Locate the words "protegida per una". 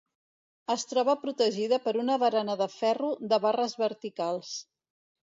1.25-2.15